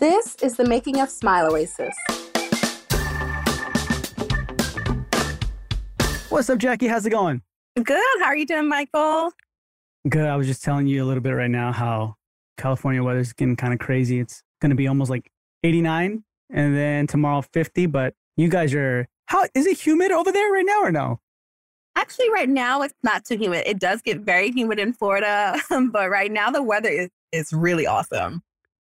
[0.00, 1.94] This is the making of Smile Oasis.
[6.30, 6.86] What's up, Jackie?
[6.86, 7.42] How's it going?
[7.76, 8.02] Good.
[8.20, 9.30] How are you doing, Michael?
[10.08, 10.24] Good.
[10.24, 12.14] I was just telling you a little bit right now how
[12.56, 14.20] California weather's getting kind of crazy.
[14.20, 15.30] It's going to be almost like
[15.64, 17.84] 89 and then tomorrow 50.
[17.84, 21.20] But you guys are, how is it humid over there right now or no?
[21.94, 23.64] Actually, right now it's not too humid.
[23.66, 25.60] It does get very humid in Florida,
[25.92, 28.42] but right now the weather is, is really awesome.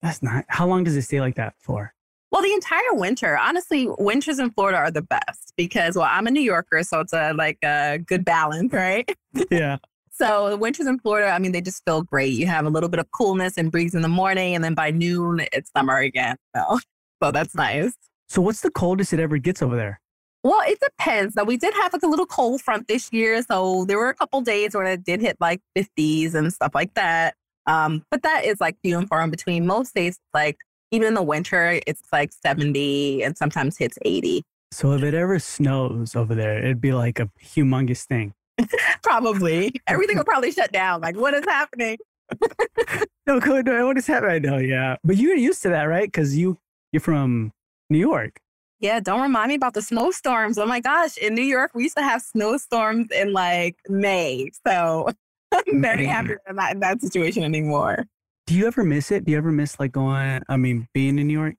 [0.07, 1.93] That's not, how long does it stay like that for?
[2.31, 3.37] Well, the entire winter.
[3.37, 7.13] Honestly, winters in Florida are the best because, well, I'm a New Yorker, so it's
[7.13, 9.11] a like a good balance, right?
[9.51, 9.79] Yeah.
[10.13, 12.33] So the winters in Florida, I mean, they just feel great.
[12.33, 14.91] You have a little bit of coolness and breeze in the morning, and then by
[14.91, 16.37] noon, it's summer again.
[16.55, 16.79] So,
[17.23, 17.93] so that's nice.
[18.29, 20.01] So what's the coldest it ever gets over there?
[20.43, 21.35] Well, it depends.
[21.35, 24.15] Now we did have like a little cold front this year, so there were a
[24.15, 27.35] couple days where it did hit like 50s and stuff like that.
[27.67, 29.67] Um, but that is like few and far in between.
[29.67, 30.59] Most days, like
[30.91, 34.43] even in the winter, it's like 70 and sometimes hits 80.
[34.73, 38.35] So if it ever snows over there, it'd be like a humongous thing.
[39.03, 39.73] probably.
[39.87, 41.01] Everything will probably shut down.
[41.01, 41.99] Like, what is happening?
[43.27, 44.31] no, no, what is happening?
[44.31, 44.97] I know, yeah.
[45.05, 46.07] But you're used to that, right?
[46.07, 46.59] Because you
[46.93, 47.53] you're from
[47.91, 48.39] New York.
[48.81, 50.59] Yeah, don't remind me about the snowstorms.
[50.59, 51.17] Oh my gosh.
[51.17, 54.51] In New York, we used to have snowstorms in like May.
[54.67, 55.09] So
[55.53, 58.05] I'm very happy I'm not in that situation anymore.
[58.47, 59.25] Do you ever miss it?
[59.25, 61.57] Do you ever miss like going, I mean, being in New York?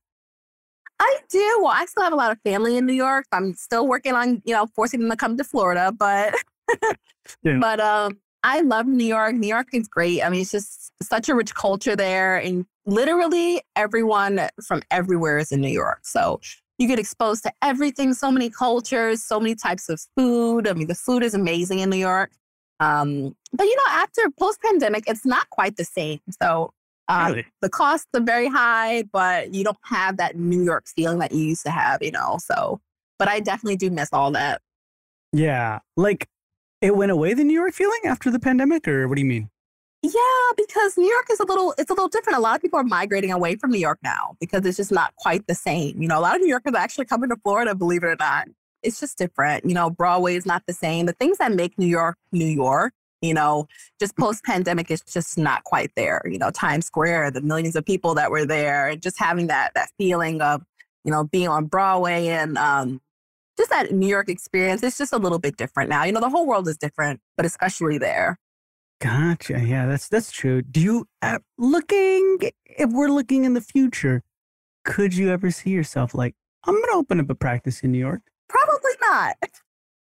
[0.99, 1.59] I do.
[1.61, 3.25] Well, I still have a lot of family in New York.
[3.31, 6.33] I'm still working on, you know, forcing them to come to Florida, but
[7.43, 7.57] yeah.
[7.59, 9.35] but um I love New York.
[9.35, 10.23] New York is great.
[10.23, 15.51] I mean, it's just such a rich culture there and literally everyone from everywhere is
[15.51, 15.99] in New York.
[16.03, 16.39] So
[16.77, 20.67] you get exposed to everything, so many cultures, so many types of food.
[20.67, 22.31] I mean, the food is amazing in New York.
[22.79, 26.19] Um, but you know, after post pandemic, it's not quite the same.
[26.41, 26.71] So
[27.07, 27.45] um, really?
[27.61, 31.43] the costs are very high, but you don't have that New York feeling that you
[31.43, 32.37] used to have, you know.
[32.41, 32.81] So,
[33.17, 34.61] but I definitely do miss all that.
[35.31, 35.79] Yeah.
[35.95, 36.27] Like
[36.81, 39.49] it went away the New York feeling after the pandemic, or what do you mean?
[40.03, 42.37] Yeah, because New York is a little it's a little different.
[42.37, 45.15] A lot of people are migrating away from New York now because it's just not
[45.15, 46.01] quite the same.
[46.01, 48.15] You know, a lot of New Yorkers are actually coming to Florida, believe it or
[48.19, 48.47] not.
[48.83, 49.65] It's just different.
[49.65, 51.07] You know, Broadway is not the same.
[51.07, 53.67] The things that make New York New York, you know,
[53.99, 56.21] just post pandemic it's just not quite there.
[56.25, 59.71] You know, Times Square, the millions of people that were there, and just having that
[59.75, 60.63] that feeling of,
[61.03, 63.01] you know, being on Broadway and um,
[63.57, 66.03] just that New York experience, it's just a little bit different now.
[66.03, 68.39] You know, the whole world is different, but especially there.
[68.99, 69.59] Gotcha.
[69.63, 70.61] Yeah, that's that's true.
[70.61, 74.23] Do you uh, looking if we're looking in the future,
[74.83, 77.99] could you ever see yourself like I'm going to open up a practice in New
[77.99, 78.21] York?
[78.49, 79.35] Probably not.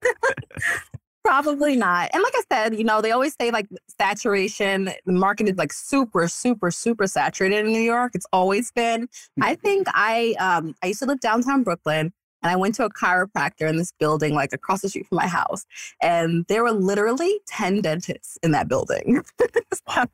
[1.25, 2.11] Probably not.
[2.13, 3.67] And like I said, you know, they always say like
[3.99, 8.11] saturation, the market is like super, super, super saturated in New York.
[8.13, 9.09] It's always been.
[9.41, 9.61] I mm-hmm.
[9.61, 12.13] think I um I used to live downtown Brooklyn
[12.43, 15.25] and I went to a chiropractor in this building, like across the street from my
[15.25, 15.65] house.
[15.99, 19.23] And there were literally 10 dentists in that building.
[19.39, 20.05] so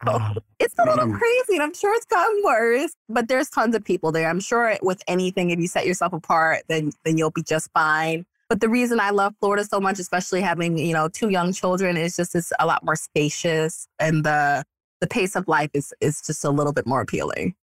[0.57, 1.55] it's a little crazy.
[1.55, 4.29] And I'm sure it's gotten worse, but there's tons of people there.
[4.29, 8.25] I'm sure with anything, if you set yourself apart, then, then you'll be just fine.
[8.51, 11.95] But the reason I love Florida so much, especially having, you know, two young children,
[11.95, 14.65] is just it's a lot more spacious and the
[14.99, 17.55] the pace of life is is just a little bit more appealing.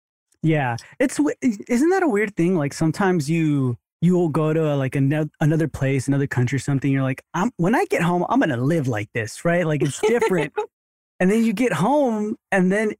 [0.44, 0.76] Yeah.
[1.00, 2.54] It's isn't that a weird thing?
[2.54, 6.92] Like sometimes you you will go to a, like another another place, another country, something.
[6.92, 9.66] You're like, I'm when I get home, I'm gonna live like this, right?
[9.66, 10.52] Like it's different.
[11.18, 12.92] and then you get home, and then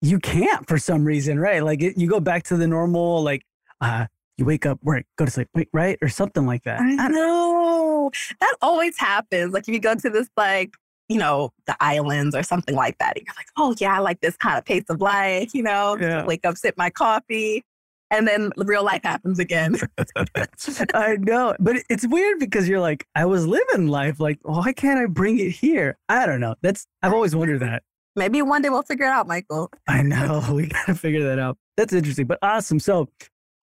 [0.00, 1.64] you can't for some reason, right?
[1.64, 3.42] Like it, you go back to the normal, like
[3.80, 4.06] uh,
[4.38, 6.80] you wake up, work, go to sleep, wait, right, or something like that.
[6.80, 8.10] I know
[8.40, 9.52] that always happens.
[9.52, 10.74] Like if you go to this like
[11.08, 13.18] you know, the islands or something like that.
[13.18, 15.98] And you're like, oh yeah, I like this kind of pace of life, you know,
[16.00, 16.24] yeah.
[16.24, 17.64] wake up, sip my coffee
[18.12, 19.74] and then real life happens again.
[20.94, 24.20] I know, but it's weird because you're like, I was living life.
[24.20, 25.98] Like, why can't I bring it here?
[26.08, 26.54] I don't know.
[26.60, 27.82] That's I've always wondered that.
[28.14, 29.70] Maybe one day we'll figure it out, Michael.
[29.88, 31.56] I know we gotta figure that out.
[31.78, 32.78] That's interesting, but awesome.
[32.78, 33.08] So,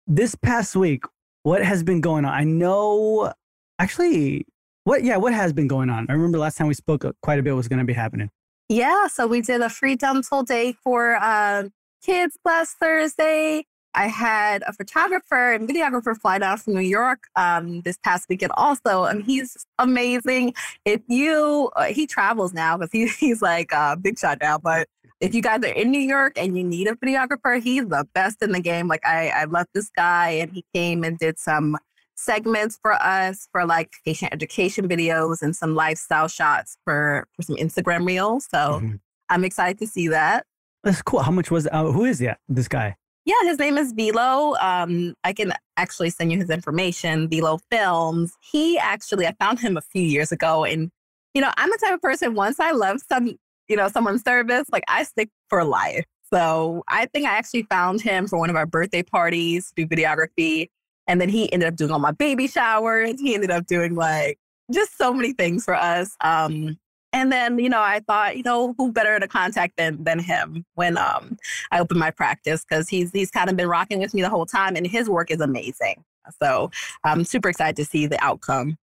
[0.07, 1.03] this past week,
[1.43, 2.33] what has been going on?
[2.33, 3.33] I know,
[3.77, 4.45] actually,
[4.85, 5.03] what?
[5.03, 6.07] Yeah, what has been going on?
[6.09, 8.29] I remember last time we spoke, uh, quite a bit was going to be happening.
[8.69, 11.69] Yeah, so we did a free dental day for uh,
[12.03, 13.65] kids last Thursday.
[13.93, 18.51] I had a photographer and videographer fly down from New York um, this past weekend
[18.55, 20.53] also, and he's amazing.
[20.85, 24.57] If you, uh, he travels now because he, he's like a uh, big shot now,
[24.57, 24.87] but
[25.19, 28.41] if you guys are in New York and you need a videographer, he's the best
[28.41, 28.87] in the game.
[28.87, 31.77] Like I, I love this guy, and he came and did some
[32.15, 37.55] segments for us for like patient education videos and some lifestyle shots for for some
[37.55, 38.47] Instagram reels.
[38.49, 38.95] So mm-hmm.
[39.29, 40.45] I'm excited to see that.
[40.83, 41.21] That's cool.
[41.21, 42.39] How much was uh, who is that?
[42.47, 42.95] This guy?
[43.25, 44.55] Yeah, his name is Velo.
[44.61, 48.31] Um, I can actually send you his information, Velo Films.
[48.39, 50.63] He actually, I found him a few years ago.
[50.63, 50.89] And,
[51.33, 53.35] you know, I'm the type of person, once I love some,
[53.67, 56.05] you know, someone's service, like I stick for life.
[56.33, 60.69] So I think I actually found him for one of our birthday parties, do videography.
[61.07, 63.19] And then he ended up doing all my baby showers.
[63.21, 64.37] He ended up doing like
[64.73, 66.15] just so many things for us.
[66.21, 66.77] Um,
[67.13, 70.65] and then, you know, I thought, you know, who better to contact than than him
[70.75, 71.37] when um
[71.71, 74.45] I opened my practice because he's he's kind of been rocking with me the whole
[74.45, 76.03] time and his work is amazing.
[76.41, 76.69] So
[77.05, 78.77] I'm super excited to see the outcome.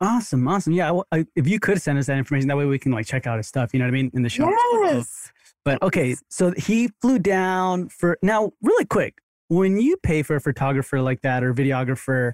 [0.00, 0.72] Awesome, awesome.
[0.72, 3.06] Yeah, I, I, if you could send us that information, that way we can like
[3.06, 3.74] check out his stuff.
[3.74, 4.48] You know what I mean in the show.
[4.82, 5.30] Yes.
[5.64, 8.52] But okay, so he flew down for now.
[8.62, 9.18] Really quick,
[9.48, 12.32] when you pay for a photographer like that or videographer,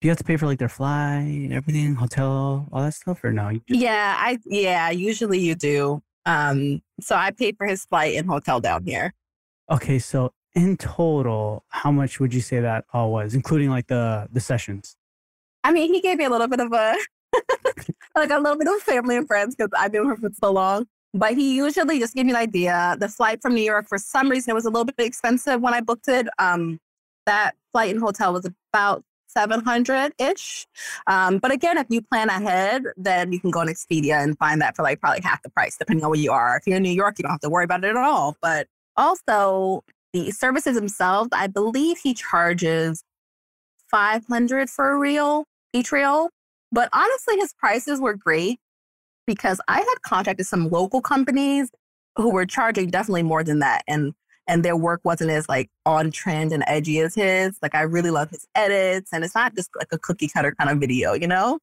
[0.00, 3.24] do you have to pay for like their flight, and everything, hotel, all that stuff,
[3.24, 3.50] or no?
[3.50, 6.00] Just- yeah, I yeah, usually you do.
[6.26, 9.14] Um, so I paid for his flight and hotel down here.
[9.68, 14.28] Okay, so in total, how much would you say that all was, including like the
[14.30, 14.96] the sessions?
[15.64, 16.96] I mean, he gave me a little bit of a
[18.14, 20.52] like a little bit of family and friends because I've been with him for so
[20.52, 20.86] long.
[21.14, 22.96] But he usually just gave me an idea.
[22.98, 25.72] The flight from New York, for some reason, it was a little bit expensive when
[25.72, 26.28] I booked it.
[26.38, 26.78] Um,
[27.26, 30.66] that flight and hotel was about 700 ish.
[31.06, 34.60] Um, but again, if you plan ahead, then you can go on Expedia and find
[34.60, 36.56] that for like probably half the price, depending on where you are.
[36.56, 38.36] If you're in New York, you don't have to worry about it at all.
[38.42, 38.66] But
[38.96, 43.04] also, the services themselves, I believe he charges
[43.90, 46.30] 500 for a reel, each reel.
[46.70, 48.58] But honestly, his prices were great
[49.26, 51.70] because I had contacted some local companies
[52.16, 53.82] who were charging definitely more than that.
[53.86, 54.14] And
[54.48, 57.58] and their work wasn't as like on trend and edgy as his.
[57.62, 60.70] Like I really love his edits, and it's not just like a cookie cutter kind
[60.70, 61.58] of video, you know?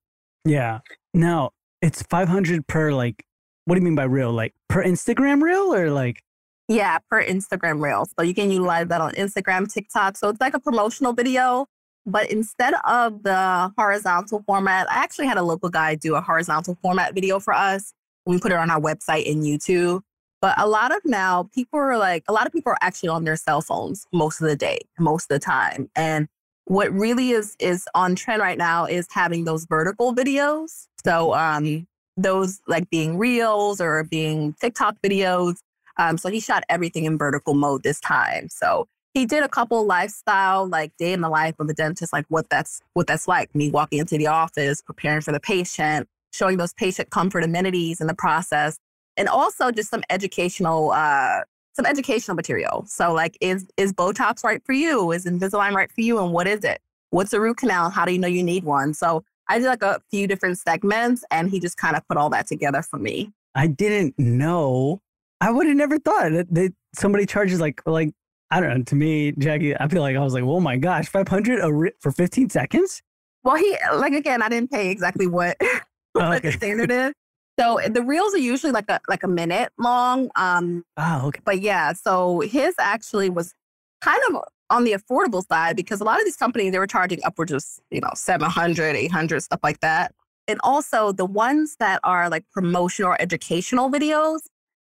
[0.45, 0.79] Yeah.
[1.13, 1.51] Now
[1.81, 3.25] it's five hundred per like.
[3.65, 4.31] What do you mean by reel?
[4.31, 6.21] Like per Instagram reel or like?
[6.67, 8.05] Yeah, per Instagram reel.
[8.17, 10.17] So you can utilize that on Instagram, TikTok.
[10.17, 11.67] So it's like a promotional video,
[12.05, 16.77] but instead of the horizontal format, I actually had a local guy do a horizontal
[16.81, 17.93] format video for us.
[18.25, 20.01] We put it on our website and YouTube.
[20.41, 23.23] But a lot of now people are like, a lot of people are actually on
[23.23, 25.89] their cell phones most of the day, most of the time.
[25.95, 26.27] And
[26.65, 30.87] what really is is on trend right now is having those vertical videos.
[31.03, 31.87] So um
[32.17, 35.57] those like being reels or being TikTok videos.
[35.97, 38.47] Um, so he shot everything in vertical mode this time.
[38.49, 42.25] So he did a couple lifestyle, like day in the life of a dentist, like
[42.27, 43.55] what that's what that's like.
[43.55, 48.07] Me walking into the office, preparing for the patient, showing those patient comfort amenities in
[48.07, 48.77] the process,
[49.15, 51.39] and also just some educational uh
[51.73, 52.83] some educational material.
[52.87, 55.13] So like is is Botox right for you?
[55.13, 56.21] Is Invisalign right for you?
[56.21, 56.81] And what is it?
[57.11, 57.89] What's a root canal?
[57.89, 58.93] How do you know you need one?
[58.93, 62.29] So I did like a few different segments and he just kind of put all
[62.31, 63.31] that together for me.
[63.55, 65.01] I didn't know.
[65.39, 68.13] I would have never thought that, that somebody charges like like
[68.51, 68.83] I don't know.
[68.83, 71.61] To me, Jackie, I feel like I was like, oh my gosh, five hundred
[71.99, 73.01] for fifteen seconds.
[73.43, 75.57] Well, he like again, I didn't pay exactly what,
[76.13, 76.49] what okay.
[76.49, 77.13] the standard is.
[77.59, 80.29] So the reels are usually like a like a minute long.
[80.35, 81.41] Um, oh, okay.
[81.45, 83.53] But yeah, so his actually was
[84.01, 87.19] kind of on the affordable side because a lot of these companies they were charging
[87.23, 90.13] upwards of you know 700 800 stuff like that
[90.47, 94.39] and also the ones that are like promotional or educational videos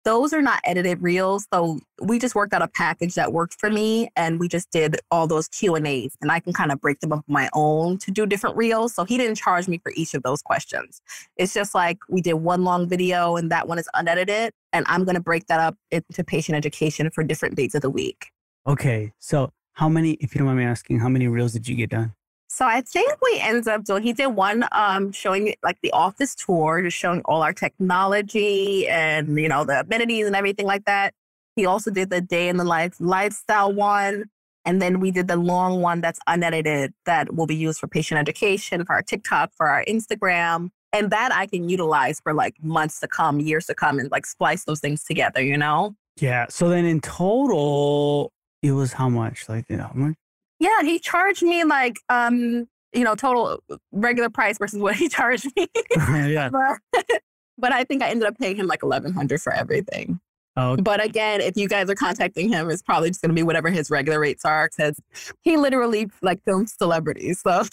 [0.04, 3.70] those are not edited reels so we just worked out a package that worked for
[3.70, 6.80] me and we just did all those q and a's and i can kind of
[6.80, 9.92] break them up my own to do different reels so he didn't charge me for
[9.96, 11.00] each of those questions.
[11.36, 15.04] It's just like we did one long video and that one is unedited and i'm
[15.04, 18.30] going to break that up into patient education for different days of the week.
[18.66, 21.74] Okay so how many if you don't mind me asking how many reels did you
[21.74, 22.14] get done
[22.54, 26.36] so I think we ended up doing, he did one um, showing like the office
[26.36, 31.14] tour, just showing all our technology and, you know, the amenities and everything like that.
[31.56, 34.26] He also did the day in the life lifestyle one.
[34.64, 38.20] And then we did the long one that's unedited that will be used for patient
[38.20, 40.70] education, for our TikTok, for our Instagram.
[40.92, 44.26] And that I can utilize for like months to come, years to come, and like
[44.26, 45.96] splice those things together, you know?
[46.20, 46.46] Yeah.
[46.50, 48.30] So then in total,
[48.62, 49.48] it was how much?
[49.48, 50.14] Like, you know, how much?
[50.64, 55.08] Yeah, he charged me like um, you know, total uh, regular price versus what he
[55.10, 55.68] charged me.
[55.96, 56.48] yeah.
[56.48, 57.02] But,
[57.58, 60.20] but, I think I ended up paying him like eleven hundred for everything.
[60.56, 60.76] Oh.
[60.76, 63.70] But again, if you guys are contacting him, it's probably just going to be whatever
[63.70, 64.98] his regular rates are because
[65.42, 67.40] he literally like films celebrities.
[67.40, 67.64] So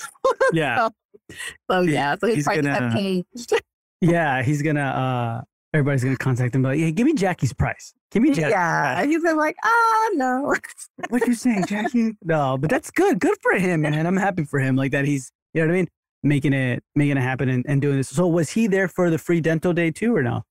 [0.51, 0.89] yeah,
[1.29, 1.35] so,
[1.69, 3.53] so yeah, so his he's prices gonna, have changed.
[4.01, 5.45] yeah, he's gonna.
[5.73, 7.93] Everybody's gonna contact him, but yeah, give me Jackie's price.
[8.11, 8.51] Give me Jackie.
[8.51, 10.53] Yeah, he's been like, oh, no.
[11.09, 12.17] what you saying, Jackie?
[12.23, 13.19] No, but that's good.
[13.19, 14.05] Good for him, man.
[14.05, 14.75] I'm happy for him.
[14.75, 15.87] Like that, he's you know what I mean,
[16.23, 18.09] making it making it happen and, and doing this.
[18.09, 20.43] So was he there for the free dental day too, or no?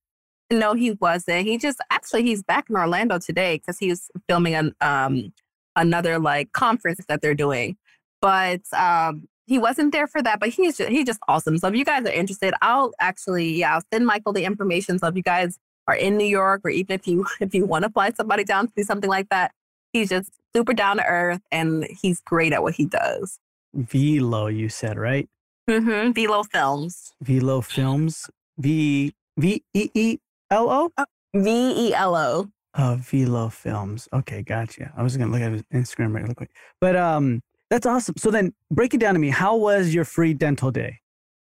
[0.50, 1.47] No, he wasn't.
[1.47, 5.33] He just actually he's back in Orlando today because he was filming an um
[5.77, 7.77] another like conference that they're doing.
[8.21, 11.59] But um, he wasn't there for that, but he's just, he's just awesome.
[11.59, 14.97] So if you guys are interested, I'll actually, yeah, I'll send Michael the information.
[15.00, 17.83] So if you guys are in New York, or even if you if you want
[17.83, 19.50] to fly somebody down to do something like that,
[19.92, 23.40] he's just super down to earth and he's great at what he does.
[23.75, 25.28] Velo, you said right?
[25.69, 26.12] Mm-hmm.
[26.12, 27.12] Velo Films.
[27.21, 28.30] Velo Films.
[28.57, 30.19] V V E E
[30.52, 31.04] L O.
[31.35, 32.49] V E L O.
[32.78, 34.09] Oh, Velo Films.
[34.12, 34.92] Okay, gotcha.
[34.97, 38.17] I was gonna look at his Instagram right real quick, but um, that's awesome.
[38.19, 39.31] So then, break it down to me.
[39.31, 41.00] How was your free dental day?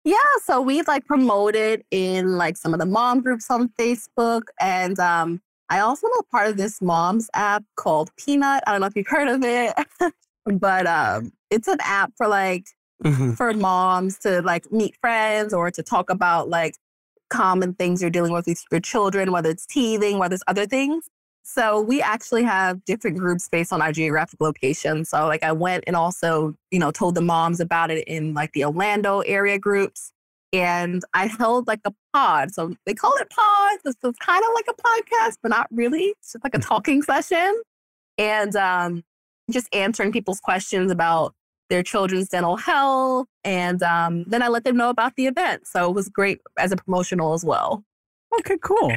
[0.04, 5.00] Yeah, so we like promoted in like some of the mom groups on Facebook, and
[5.00, 8.64] um, I also know part of this mom's app called Peanut.
[8.66, 9.74] I don't know if you've heard of it,
[10.60, 12.66] but um, it's an app for like
[13.04, 13.36] Mhm.
[13.36, 16.76] for moms to like meet friends or to talk about like
[17.32, 21.06] common things you're dealing with with your children, whether it's teething, whether it's other things.
[21.44, 25.06] So we actually have different groups based on our geographic location.
[25.06, 28.54] So like I went and also, you know, told the moms about it in like
[28.54, 30.12] the Orlando area groups.
[30.54, 32.54] And I held like a pod.
[32.54, 33.82] So they call it pods.
[33.86, 36.14] It's, it's kind of like a podcast, but not really.
[36.20, 37.62] It's just like a talking session.
[38.18, 39.04] And um,
[39.50, 41.34] just answering people's questions about
[41.70, 43.28] their children's dental health.
[43.44, 45.68] And um, then I let them know about the event.
[45.68, 47.84] So it was great as a promotional as well.
[48.40, 48.92] Okay, cool.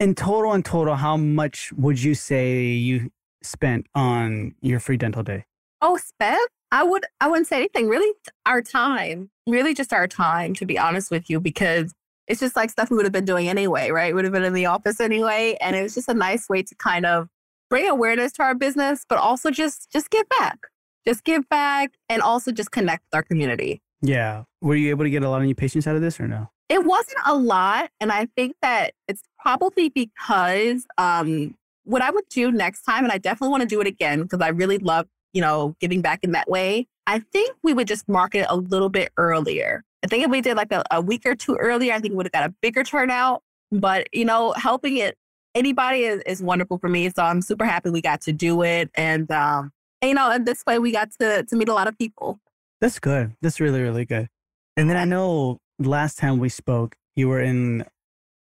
[0.00, 3.10] In total, in total, how much would you say you
[3.42, 5.44] spent on your free dental day?
[5.82, 6.48] Oh, spent?
[6.70, 7.88] I would I wouldn't say anything.
[7.88, 8.12] Really
[8.46, 9.30] our time.
[9.48, 11.94] Really just our time, to be honest with you, because
[12.28, 14.14] it's just like stuff we would have been doing anyway, right?
[14.14, 15.56] Would have been in the office anyway.
[15.60, 17.28] And it was just a nice way to kind of
[17.70, 20.58] bring awareness to our business, but also just just give back.
[21.06, 23.80] Just give back and also just connect with our community.
[24.02, 24.44] Yeah.
[24.60, 26.50] Were you able to get a lot of new patients out of this or no?
[26.68, 27.90] It wasn't a lot.
[28.00, 33.12] And I think that it's probably because um, what I would do next time, and
[33.12, 36.20] I definitely want to do it again because I really love, you know, giving back
[36.22, 36.86] in that way.
[37.06, 39.82] I think we would just market it a little bit earlier.
[40.04, 42.16] I think if we did like a, a week or two earlier, I think we
[42.16, 43.42] would have got a bigger turnout.
[43.72, 45.16] But, you know, helping it
[45.54, 47.08] anybody is, is wonderful for me.
[47.10, 48.90] So I'm super happy we got to do it.
[48.94, 51.88] And, um, and, you know, and this way we got to, to meet a lot
[51.88, 52.38] of people.
[52.80, 53.34] That's good.
[53.42, 54.28] That's really, really good.
[54.76, 57.84] And then I know last time we spoke, you were in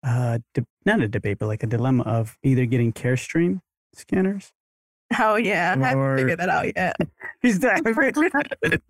[0.02, 3.60] uh de- not a debate, but like a dilemma of either getting CareStream
[3.94, 4.52] scanners.
[5.20, 5.74] Oh, yeah.
[5.80, 6.96] I haven't figured that out yet.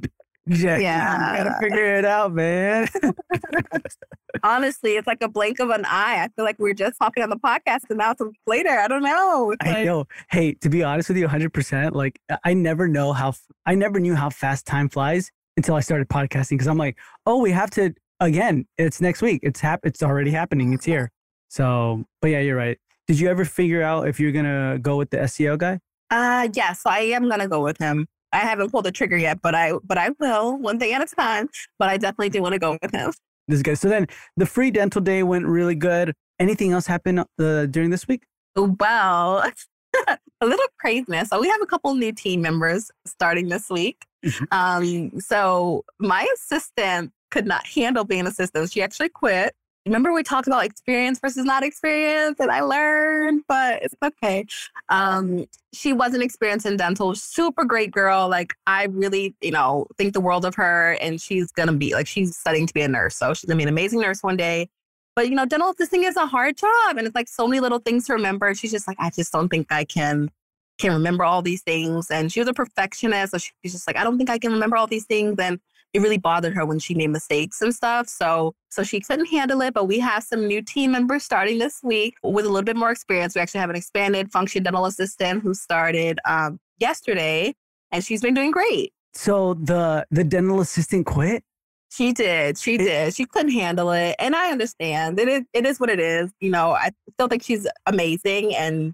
[0.48, 1.42] Yeah, Yeah.
[1.44, 2.86] gotta figure it out, man.
[4.44, 6.22] Honestly, it's like a blink of an eye.
[6.22, 8.70] I feel like we are just hopping on the podcast and now it's later.
[8.70, 9.50] I don't know.
[9.50, 10.04] It's I like- know.
[10.30, 13.32] Hey, to be honest with you, 100%, like I never know how,
[13.66, 17.38] I never knew how fast time flies until I started podcasting because I'm like, oh,
[17.38, 19.40] we have to, again, it's next week.
[19.42, 20.72] It's hap- It's already happening.
[20.72, 21.10] It's here.
[21.48, 22.78] So, but yeah, you're right.
[23.06, 25.78] Did you ever figure out if you're going to go with the SEO guy?
[26.10, 28.06] Uh yes, I am gonna go with him.
[28.32, 31.12] I haven't pulled the trigger yet, but I but I will one thing at a
[31.12, 31.48] time.
[31.80, 33.12] But I definitely do want to go with him.
[33.48, 33.74] This guy.
[33.74, 34.06] So then
[34.36, 36.14] the free dental day went really good.
[36.38, 38.22] Anything else happened uh, during this week?
[38.54, 39.50] Well,
[40.08, 41.30] a little craziness.
[41.30, 44.04] So we have a couple new team members starting this week.
[44.24, 44.46] Mhm.
[44.52, 48.72] Um, so my assistant could not handle being an assistant.
[48.72, 49.54] She actually quit.
[49.84, 54.44] Remember we talked about experience versus not experience, and I learned, but it's okay.
[54.88, 57.14] Um, she wasn't experienced in dental.
[57.14, 58.28] Super great girl.
[58.28, 62.08] Like I really, you know, think the world of her, and she's gonna be like
[62.08, 64.68] she's studying to be a nurse, so she's gonna be an amazing nurse one day.
[65.14, 67.60] But you know, dental this thing is a hard job, and it's like so many
[67.60, 68.54] little things to remember.
[68.54, 70.30] She's just like, I just don't think I can
[70.78, 72.10] can remember all these things.
[72.10, 74.76] And she was a perfectionist, so she's just like, I don't think I can remember
[74.76, 75.38] all these things.
[75.38, 75.60] And
[75.96, 78.06] it really bothered her when she made mistakes and stuff.
[78.06, 79.72] So so she couldn't handle it.
[79.72, 82.90] But we have some new team members starting this week with a little bit more
[82.90, 83.34] experience.
[83.34, 87.54] We actually have an expanded function dental assistant who started um, yesterday,
[87.90, 88.92] and she's been doing great.
[89.14, 91.42] So the the dental assistant quit.
[91.90, 92.58] She did.
[92.58, 93.14] She did.
[93.14, 94.16] She couldn't handle it.
[94.18, 95.18] And I understand.
[95.18, 96.30] It is it is what it is.
[96.40, 98.92] You know, I still think she's amazing and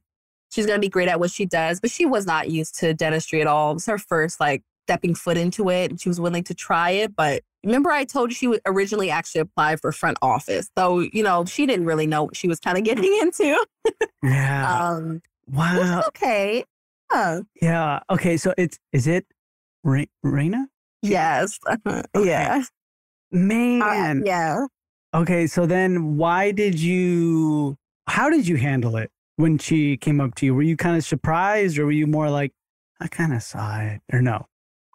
[0.52, 3.40] she's gonna be great at what she does, but she was not used to dentistry
[3.40, 3.72] at all.
[3.72, 6.90] It was her first like stepping foot into it and she was willing to try
[6.90, 7.14] it.
[7.14, 10.68] But remember I told you she would originally actually applied for front office.
[10.76, 13.64] So, you know, she didn't really know what she was kind of getting into.
[14.22, 14.90] Yeah.
[14.90, 16.02] Um wow.
[16.08, 16.64] okay.
[17.12, 17.40] Yeah.
[17.60, 18.00] Yeah.
[18.10, 18.36] Okay.
[18.36, 19.26] So it's is it
[19.84, 20.66] Ra- Raina?
[21.02, 21.58] Yes.
[21.66, 22.02] Uh-huh.
[22.14, 22.28] Okay.
[22.28, 22.62] Yeah.
[23.30, 24.22] Man.
[24.22, 24.66] Uh, yeah.
[25.14, 25.46] Okay.
[25.46, 30.46] So then why did you how did you handle it when she came up to
[30.46, 30.54] you?
[30.54, 32.52] Were you kind of surprised or were you more like,
[33.00, 34.46] I kind of saw it or no?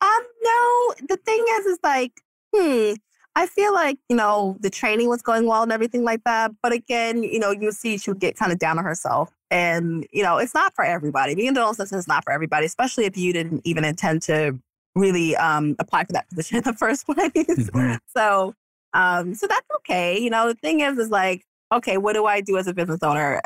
[0.01, 2.21] Um, no, the thing is, is like,
[2.55, 2.93] hmm,
[3.35, 6.51] I feel like, you know, the training was going well and everything like that.
[6.63, 9.31] But again, you know, you see she would get kind of down on herself.
[9.51, 11.35] And, you know, it's not for everybody.
[11.35, 14.59] Being a dental assistant is not for everybody, especially if you didn't even intend to
[14.95, 17.31] really um, apply for that position in the first place.
[17.35, 17.95] Mm-hmm.
[18.07, 18.53] so,
[18.93, 20.17] um, so that's okay.
[20.17, 23.03] You know, the thing is, is like, okay, what do I do as a business
[23.03, 23.41] owner?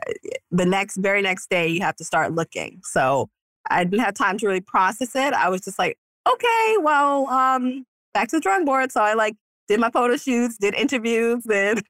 [0.51, 2.81] The next, very next day, you have to start looking.
[2.83, 3.29] So
[3.69, 5.33] I didn't have time to really process it.
[5.33, 5.97] I was just like,
[6.27, 8.91] okay, well, um, back to the drawing board.
[8.91, 9.35] So I like
[9.67, 11.83] did my photo shoots, did interviews, and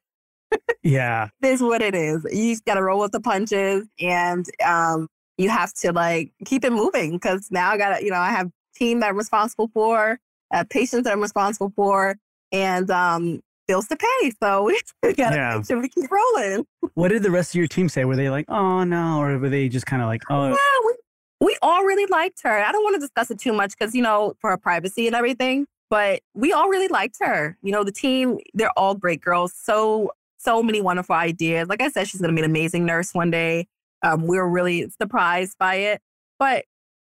[0.83, 2.25] yeah, this is what it is.
[2.31, 5.07] You got to roll with the punches, and um,
[5.37, 8.49] you have to like keep it moving because now I got you know, I have
[8.75, 10.19] team that I'm responsible for,
[10.53, 12.15] uh, patients that I'm responsible for,
[12.51, 14.31] and um, bills to pay.
[14.41, 14.65] So
[15.03, 15.55] we got to yeah.
[15.55, 16.65] make sure we keep rolling.
[16.93, 18.05] what did the rest of your team say?
[18.05, 20.49] Were they like, oh no, or were they just kind of like, oh?
[20.49, 20.93] Yeah, we,
[21.41, 22.63] we all really liked her.
[22.63, 25.15] I don't want to discuss it too much because you know for her privacy and
[25.15, 25.65] everything.
[25.89, 27.57] But we all really liked her.
[27.61, 29.53] You know, the team, they're all great girls.
[29.53, 31.67] So, so many wonderful ideas.
[31.67, 33.67] Like I said, she's going to be an amazing nurse one day.
[34.01, 36.01] Um, we were really surprised by it.
[36.39, 36.63] But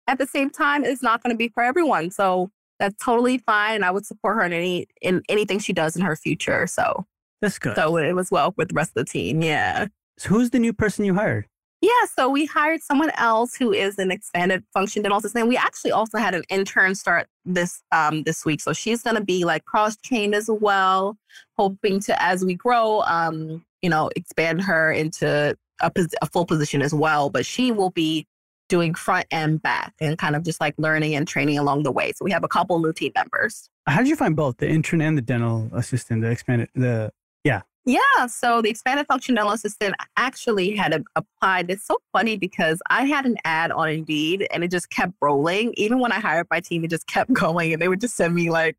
[0.08, 2.12] at the same time, it's not going to be for everyone.
[2.12, 3.84] So that's totally fine.
[3.84, 6.68] I would support her in any in anything she does in her future.
[6.68, 7.08] So
[7.42, 7.76] that's good.
[7.76, 9.42] So it was well with the rest of the team.
[9.42, 9.88] Yeah.
[10.20, 11.48] So who's the new person you hired?
[11.82, 15.48] Yeah, so we hired someone else who is an expanded function dental assistant.
[15.48, 19.24] We actually also had an intern start this um, this week, so she's going to
[19.24, 21.18] be like cross trained as well,
[21.58, 25.92] hoping to as we grow, um, you know, expand her into a,
[26.22, 27.30] a full position as well.
[27.30, 28.26] But she will be
[28.68, 32.12] doing front and back and kind of just like learning and training along the way.
[32.16, 33.70] So we have a couple new team members.
[33.88, 37.12] How did you find both the intern and the dental assistant, the expanded, the
[37.44, 38.26] yeah, yeah.
[38.28, 41.70] So the expanded functional assistant actually had a, applied.
[41.70, 45.72] It's so funny because I had an ad on Indeed and it just kept rolling.
[45.78, 48.34] Even when I hired my team, it just kept going and they would just send
[48.34, 48.76] me like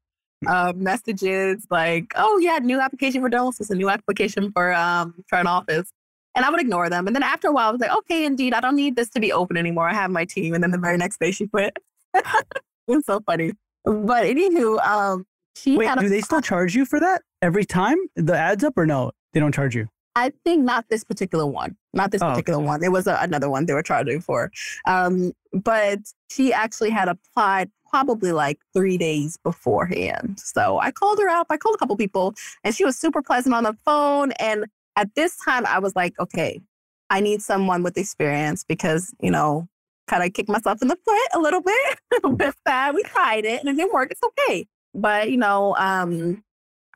[0.47, 5.39] uh, messages like, oh, yeah, new application for dental assistant, new application for, um, for
[5.39, 5.89] an office.
[6.35, 7.07] And I would ignore them.
[7.07, 9.21] And then after a while, I was like, okay, Indeed, I don't need this to
[9.21, 9.89] be open anymore.
[9.89, 10.53] I have my team.
[10.53, 11.77] And then the very next day she quit.
[12.15, 13.53] it's so funny.
[13.85, 17.97] But anywho, um, she Wait, do they still charge you for that every time?
[18.17, 19.13] The ads up or no?
[19.33, 19.89] They don't charge you.
[20.17, 21.77] I think not this particular one.
[21.93, 22.67] Not this oh, particular okay.
[22.67, 22.83] one.
[22.83, 24.51] It was a, another one they were charging for.
[24.87, 25.99] Um, but
[26.31, 30.41] she actually had applied probably like three days beforehand.
[30.41, 31.49] So I called her up.
[31.51, 34.33] I called a couple people and she was super pleasant on the phone.
[34.33, 34.65] And
[34.97, 36.61] at this time, I was like, okay,
[37.11, 39.69] I need someone with experience because, you know,
[40.09, 42.95] kind of kicked myself in the foot a little bit with that.
[42.95, 44.11] We tried it and it didn't work.
[44.11, 44.67] It's okay.
[44.95, 46.43] But, you know, um,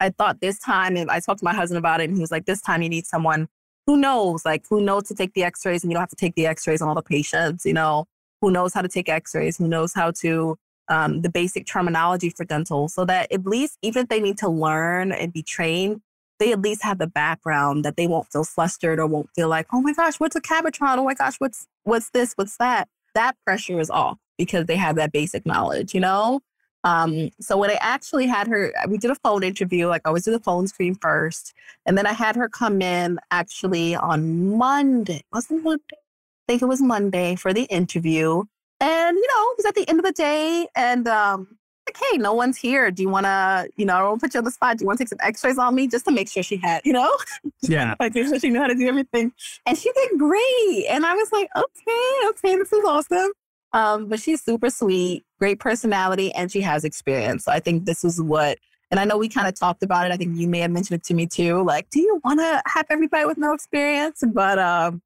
[0.01, 2.31] I thought this time, and I talked to my husband about it, and he was
[2.31, 3.49] like, this time you need someone
[3.87, 6.17] who knows, like, who knows to take the x rays, and you don't have to
[6.17, 8.07] take the x rays on all the patients, you know,
[8.41, 10.57] who knows how to take x rays, who knows how to,
[10.89, 14.49] um, the basic terminology for dental, so that at least, even if they need to
[14.49, 16.01] learn and be trained,
[16.39, 19.67] they at least have the background that they won't feel flustered or won't feel like,
[19.73, 20.97] oh my gosh, what's a Cavitron?
[20.97, 22.33] Oh my gosh, what's what's this?
[22.35, 22.89] What's that?
[23.15, 26.41] That pressure is off because they have that basic knowledge, you know?
[26.85, 29.89] Um, so when I actually had her, we did a phone interview.
[29.89, 31.53] Like I always do the phone screen first,
[31.87, 35.23] and then I had her come in actually on Monday.
[35.33, 35.83] Wasn't Monday?
[35.93, 38.43] I think it was Monday for the interview.
[38.81, 41.59] And you know, it was at the end of the day, and um,
[41.91, 42.91] like, hey, no one's here.
[42.91, 44.79] Do you want to, you know, I don't put you on the spot.
[44.79, 46.83] Do you want to take some X-rays on me just to make sure she had,
[46.85, 47.17] you know,
[47.63, 49.33] yeah, like make sure she knew how to do everything.
[49.67, 50.87] And she did great.
[50.89, 53.33] And I was like, okay, okay, this is awesome.
[53.73, 57.45] Um, but she's super sweet, great personality, and she has experience.
[57.45, 58.59] So I think this is what,
[58.91, 60.13] and I know we kind of talked about it.
[60.13, 61.63] I think you may have mentioned it to me too.
[61.63, 64.25] Like, do you want to have everybody with no experience?
[64.27, 65.03] But um,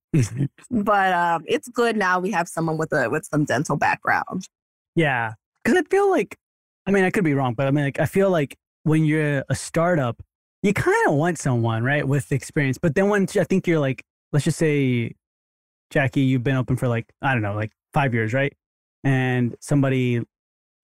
[0.70, 4.48] but um, it's good now we have someone with a with some dental background.
[4.94, 6.36] Yeah, because I feel like,
[6.86, 9.44] I mean, I could be wrong, but I mean, like, I feel like when you're
[9.48, 10.22] a startup,
[10.62, 12.78] you kind of want someone right with experience.
[12.78, 15.14] But then once I think you're like, let's just say,
[15.90, 18.52] Jackie, you've been open for like I don't know, like five years, right?
[19.04, 20.20] And somebody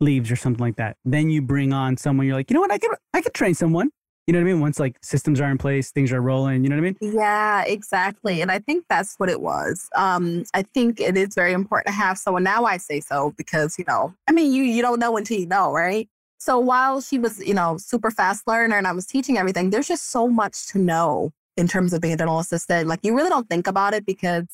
[0.01, 0.97] leaves or something like that.
[1.05, 2.27] Then you bring on someone.
[2.27, 2.73] You're like, you know what?
[2.73, 3.91] I could I could train someone.
[4.27, 4.61] You know what I mean?
[4.61, 6.63] Once like systems are in place, things are rolling.
[6.63, 7.15] You know what I mean?
[7.15, 8.41] Yeah, exactly.
[8.43, 9.89] And I think that's what it was.
[9.97, 12.45] Um, I think it is very important to have someone.
[12.45, 15.47] Now I say so because you know, I mean, you you don't know until you
[15.47, 16.09] know, right?
[16.39, 19.89] So while she was, you know, super fast learner and I was teaching everything, there's
[19.89, 22.89] just so much to know in terms of being a dental assistant.
[22.89, 24.47] Like you really don't think about it because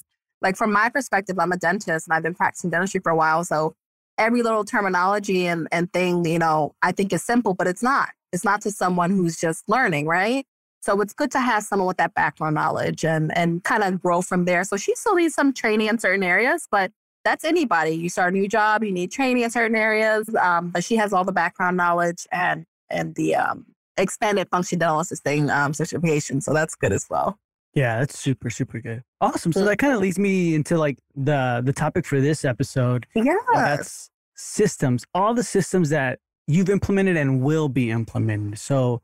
[0.42, 3.44] like from my perspective, I'm a dentist and I've been practicing dentistry for a while.
[3.44, 3.75] So
[4.18, 8.11] every little terminology and, and thing, you know, I think is simple, but it's not.
[8.33, 10.46] It's not to someone who's just learning, right?
[10.81, 14.22] So it's good to have someone with that background knowledge and and kind of grow
[14.22, 14.62] from there.
[14.62, 16.92] So she still needs some training in certain areas, but
[17.25, 17.90] that's anybody.
[17.90, 21.12] You start a new job, you need training in certain areas, um, but she has
[21.12, 26.40] all the background knowledge and and the um, expanded function dental assisting um, certification.
[26.40, 27.37] So that's good as well.
[27.76, 29.02] Yeah, that's super, super good.
[29.20, 29.52] Awesome.
[29.52, 33.06] So that kind of leads me into like the the topic for this episode.
[33.14, 33.36] Yeah.
[33.52, 38.58] That's systems, all the systems that you've implemented and will be implemented.
[38.58, 39.02] So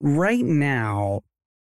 [0.00, 1.22] right now,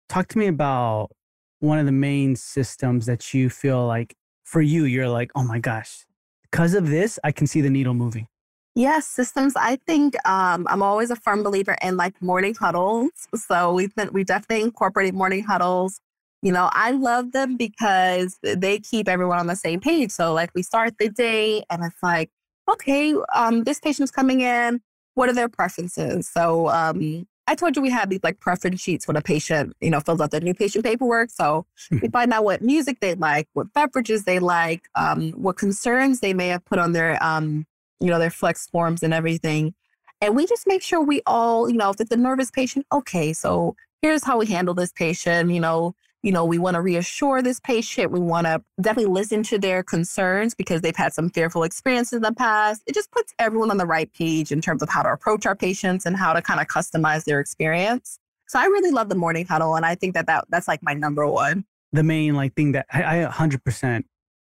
[0.09, 1.11] talk to me about
[1.59, 5.59] one of the main systems that you feel like for you, you're like, oh my
[5.59, 6.05] gosh,
[6.43, 8.27] because of this, I can see the needle moving.
[8.75, 9.53] Yes, systems.
[9.55, 13.11] I think um, I'm always a firm believer in like morning huddles.
[13.33, 16.01] So we've been we definitely incorporated morning huddles.
[16.43, 20.11] You know, I love them because they keep everyone on the same page.
[20.11, 22.29] So like we start the day and it's like,
[22.69, 24.81] okay, um, this patient's coming in.
[25.13, 26.27] What are their preferences?
[26.27, 29.89] So um, I told you we had these like preference sheets when a patient, you
[29.89, 31.29] know, fills out their new patient paperwork.
[31.29, 36.19] So we find out what music they like, what beverages they like, um, what concerns
[36.19, 37.65] they may have put on their, um,
[38.01, 39.73] you know, their flex forms and everything.
[40.19, 43.31] And we just make sure we all, you know, if it's a nervous patient, okay,
[43.31, 45.51] so here's how we handle this patient.
[45.51, 48.09] You know, you know, we want to reassure this patient.
[48.09, 52.21] We want to definitely listen to their concerns because they've had some fearful experiences in
[52.21, 52.81] the past.
[52.87, 55.55] It just puts everyone on the right page in terms of how to approach our
[55.55, 58.17] patients and how to kind of customize their experience.
[58.47, 60.93] So I really love the morning huddle, and I think that, that that's like my
[60.93, 61.65] number one.
[61.91, 64.03] The main like thing that I, I 100%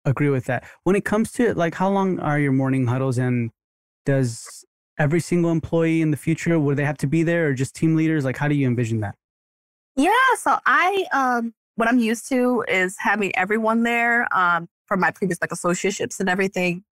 [0.05, 0.63] agree with that.
[0.83, 3.49] When it comes to like, how long are your morning huddles, and
[4.05, 4.63] does
[4.99, 7.95] every single employee in the future would they have to be there, or just team
[7.95, 8.25] leaders?
[8.25, 9.15] Like, how do you envision that?
[9.95, 15.11] Yeah, so I um what I'm used to is having everyone there um, from my
[15.11, 16.83] previous like associateships and everything.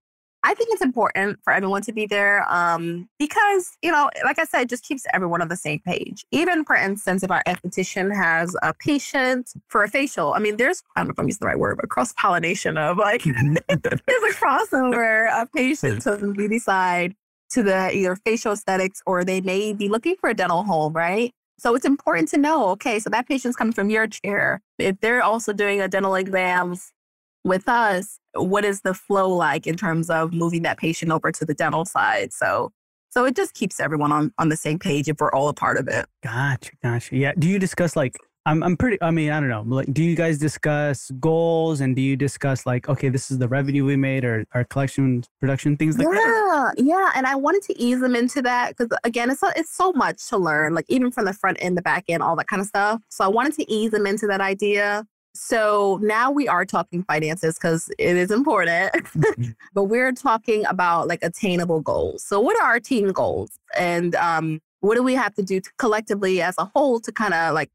[0.43, 4.45] I think it's important for everyone to be there um, because, you know, like I
[4.45, 6.25] said, it just keeps everyone on the same page.
[6.31, 10.81] Even, for instance, if our esthetician has a patient for a facial, I mean, there's,
[10.95, 13.37] I don't know if I'm using the right word, but cross pollination of like, there's
[13.69, 17.13] a crossover of patients on the beauty side
[17.51, 21.33] to the either facial aesthetics or they may be looking for a dental home, right?
[21.61, 24.63] So it's important to know, okay, so that patient's coming from your chair.
[24.79, 26.91] If they're also doing a dental exams
[27.43, 31.45] with us, what is the flow like in terms of moving that patient over to
[31.45, 32.33] the dental side?
[32.33, 32.71] So
[33.11, 35.77] so it just keeps everyone on, on the same page if we're all a part
[35.77, 36.07] of it.
[36.23, 37.15] Gotcha, gotcha.
[37.15, 37.33] Yeah.
[37.37, 39.61] Do you discuss like I'm I'm pretty I mean, I don't know.
[39.61, 43.47] Like do you guys discuss goals and do you discuss like, okay, this is the
[43.47, 46.73] revenue we made or our collection production, things like yeah, that?
[46.77, 47.11] Yeah.
[47.15, 50.37] And I wanted to ease them into that because again, it's it's so much to
[50.37, 53.01] learn, like even from the front end, the back end, all that kind of stuff.
[53.09, 55.05] So I wanted to ease them into that idea.
[55.33, 59.51] So now we are talking finances because it is important, Mm-hmm.
[59.73, 62.23] but we're talking about like attainable goals.
[62.25, 63.51] So what are our team goals?
[63.77, 67.53] And um, what do we have to do collectively as a whole to kind of
[67.53, 67.69] like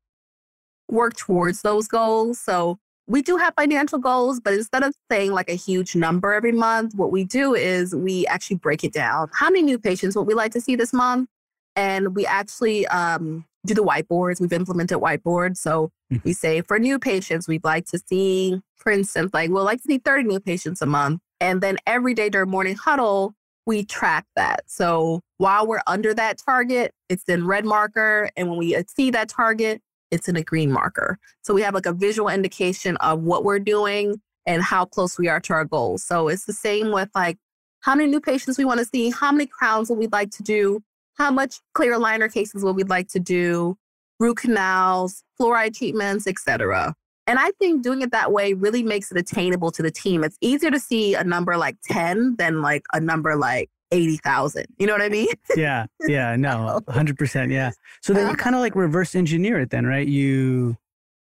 [0.89, 2.39] work towards those goals.
[2.39, 6.53] So we do have financial goals, but instead of saying like a huge number every
[6.53, 9.29] month, what we do is we actually break it down.
[9.33, 11.29] How many new patients would we like to see this month?
[11.77, 14.41] And we actually um, do the whiteboards.
[14.41, 15.59] We've implemented whiteboards.
[15.59, 16.23] So Mhm.
[16.25, 19.87] we say for new patients, we'd like to see, for instance, like we'll like to
[19.89, 21.21] see 30 new patients a month.
[21.41, 23.35] And then every day during morning huddle,
[23.67, 24.61] we track that.
[24.67, 28.31] So while we're under that target, it's in red marker.
[28.37, 29.83] And when we exceed that target,
[30.17, 31.19] it's in a green marker.
[31.43, 35.29] So we have like a visual indication of what we're doing and how close we
[35.29, 36.03] are to our goals.
[36.03, 37.39] So it's the same with like
[37.81, 40.43] how many new patients we want to see, how many crowns would we like to
[40.43, 40.81] do,
[41.19, 43.77] how much clear aligner cases would we like to do,
[44.19, 46.95] root canals, fluoride treatments, etc.
[47.27, 50.23] And I think doing it that way really makes it attainable to the team.
[50.23, 54.67] It's easier to see a number like 10 than like a number like 80,000.
[54.79, 55.29] You know what I mean?
[55.57, 57.71] Yeah, yeah, no, hundred percent, yeah.
[58.03, 58.37] So then you Uh-huh.
[58.37, 60.07] kind of like reverse engineer it, then, right?
[60.07, 60.77] You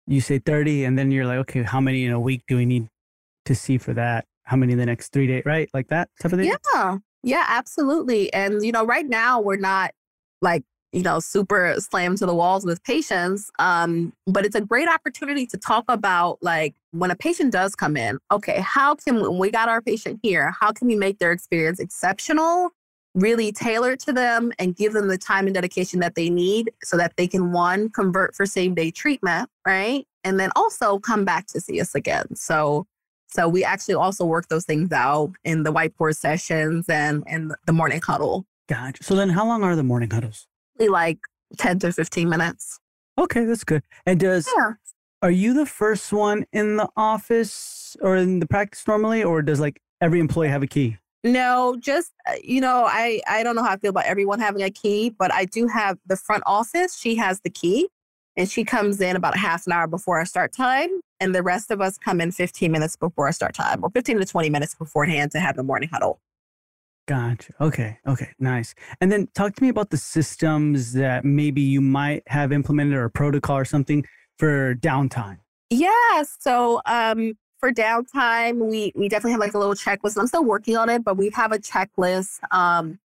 [0.05, 2.65] you say thirty, and then you're like, okay, how many in a week do we
[2.65, 2.87] need
[3.45, 4.25] to see for that?
[4.43, 5.69] How many in the next three days, right?
[5.73, 6.53] Like that type of thing.
[6.73, 6.97] Yeah.
[7.23, 8.31] Yeah, absolutely.
[8.31, 9.91] And, you know, right now we're not
[10.41, 13.51] like, you know, super slammed to the walls with patients.
[13.59, 17.97] Um, but it's a great opportunity to talk about like when a patient does come
[17.97, 21.31] in, okay, how can when we got our patient here, how can we make their
[21.31, 22.69] experience exceptional,
[23.15, 26.95] really tailored to them and give them the time and dedication that they need so
[26.97, 30.07] that they can one convert for same day treatment, right?
[30.23, 32.35] And then also come back to see us again.
[32.35, 32.85] So
[33.29, 37.73] so we actually also work those things out in the whiteboard sessions and and the
[37.73, 38.45] morning huddle.
[38.67, 39.03] Gotcha.
[39.03, 40.47] So then, how long are the morning huddles?
[40.79, 41.19] Like
[41.57, 42.79] 10 to 15 minutes.
[43.17, 43.83] Okay, that's good.
[44.05, 44.73] And does Yeah.
[45.21, 49.59] are you the first one in the office or in the practice normally, or does
[49.59, 50.97] like every employee have a key?
[51.23, 54.61] No, just uh, you know, I I don't know how I feel about everyone having
[54.61, 56.97] a key, but I do have the front office.
[56.97, 57.89] She has the key,
[58.35, 61.71] and she comes in about half an hour before our start time, and the rest
[61.71, 64.75] of us come in 15 minutes before our start time, or 15 to 20 minutes
[64.75, 66.19] beforehand to have the morning huddle.
[67.07, 67.53] Gotcha.
[67.61, 67.97] Okay.
[68.05, 68.29] Okay.
[68.37, 68.75] Nice.
[68.99, 73.05] And then talk to me about the systems that maybe you might have implemented or
[73.05, 74.05] a protocol or something
[74.37, 75.37] for downtime.
[75.69, 76.23] Yeah.
[76.39, 80.17] So um, for downtime, we we definitely have like a little checklist.
[80.19, 82.39] I'm still working on it, but we have a checklist.
[82.51, 82.99] Um,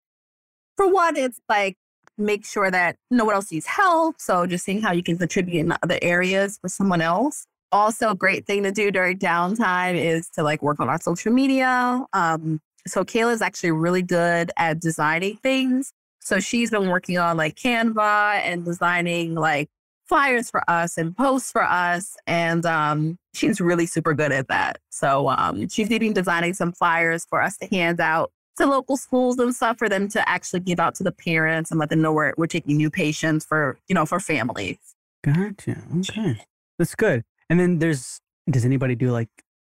[0.75, 1.77] for one, it's like
[2.17, 4.19] make sure that no one else needs help.
[4.19, 7.47] So just seeing how you can contribute in other areas for someone else.
[7.71, 11.31] Also, a great thing to do during downtime is to like work on our social
[11.31, 12.05] media.
[12.13, 15.93] Um, so Kayla's actually really good at designing things.
[16.19, 19.69] So she's been working on like Canva and designing like
[20.05, 22.15] flyers for us and posts for us.
[22.27, 24.79] And um, she's really super good at that.
[24.89, 29.39] So um, she's even designing some flyers for us to hand out to local schools
[29.39, 32.13] and stuff for them to actually give out to the parents and let them know
[32.13, 34.77] we're, we're taking new patients for, you know, for families.
[35.23, 35.81] Gotcha.
[35.99, 36.41] Okay.
[36.77, 37.23] That's good.
[37.49, 38.19] And then there's,
[38.49, 39.29] does anybody do like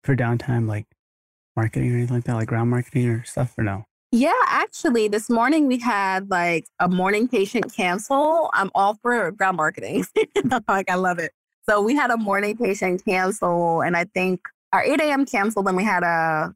[0.03, 0.85] for downtime, like
[1.57, 3.83] marketing or anything like that, like ground marketing or stuff or no?
[4.13, 8.49] Yeah, actually, this morning we had like a morning patient cancel.
[8.53, 10.05] I'm all for ground marketing.
[10.69, 11.33] like, I love it.
[11.69, 14.39] So we had a morning patient cancel, and I think
[14.71, 15.25] our 8 a.m.
[15.25, 16.53] canceled, and we had a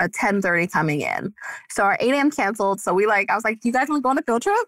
[0.00, 1.32] a 10:30 coming in.
[1.68, 2.30] So our 8 a.m.
[2.30, 2.80] canceled.
[2.80, 4.42] So we like, I was like, "Do you guys want to go on a field
[4.42, 4.66] trip?"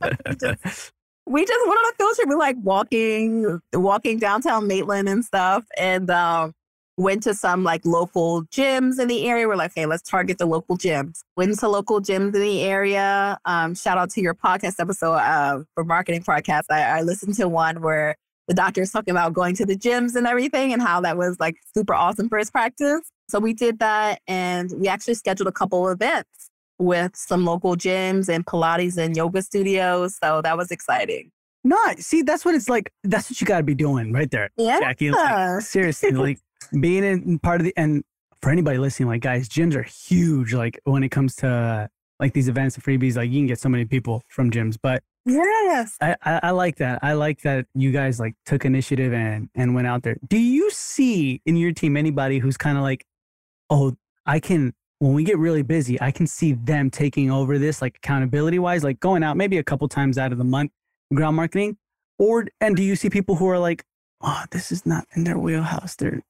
[0.00, 0.92] we, just,
[1.26, 2.28] we just went on a field trip.
[2.28, 6.52] We like walking, walking downtown Maitland and stuff, and um,
[7.00, 9.48] went to some like local gyms in the area.
[9.48, 11.20] We're like, hey, let's target the local gyms.
[11.36, 13.38] Went to local gyms in the area.
[13.46, 16.64] Um, shout out to your podcast episode uh, for marketing podcast.
[16.70, 18.16] I, I listened to one where
[18.48, 21.40] the doctor is talking about going to the gyms and everything and how that was
[21.40, 23.00] like super awesome for his practice.
[23.30, 27.76] So we did that and we actually scheduled a couple of events with some local
[27.76, 30.18] gyms and Pilates and yoga studios.
[30.22, 31.30] So that was exciting.
[31.64, 32.90] No, see, that's what it's like.
[33.04, 34.80] That's what you got to be doing right there, yeah.
[34.80, 35.10] Jackie.
[35.10, 36.38] Like, seriously, like
[36.78, 38.04] being in part of the and
[38.40, 40.54] for anybody listening, like guys, gyms are huge.
[40.54, 43.68] Like when it comes to like these events and freebies, like you can get so
[43.68, 44.76] many people from gyms.
[44.80, 47.00] But yes, I, I, I like that.
[47.02, 50.16] I like that you guys like took initiative and and went out there.
[50.26, 53.06] Do you see in your team anybody who's kind of like,
[53.68, 57.80] oh, I can when we get really busy, I can see them taking over this
[57.82, 60.72] like accountability wise, like going out maybe a couple times out of the month,
[61.12, 61.78] ground marketing.
[62.18, 63.84] Or and do you see people who are like,
[64.20, 65.96] oh, this is not in their wheelhouse.
[65.96, 66.22] They're